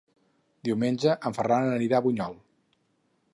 [0.69, 2.35] Diumenge en Ferran anirà a Bunyol.